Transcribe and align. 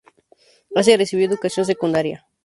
Asia 0.75 0.97
recibió 0.97 1.27
educación 1.27 1.63
secundaria. 1.67 2.25